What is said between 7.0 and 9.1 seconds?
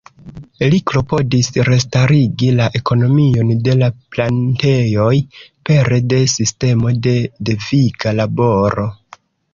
de deviga laboro.